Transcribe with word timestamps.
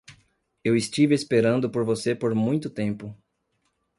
Eu 0.65 0.75
estive 0.75 1.13
esperando 1.13 1.69
por 1.69 1.83
você 1.85 2.15
por 2.15 2.33
muito 2.33 2.71
tempo! 2.71 3.15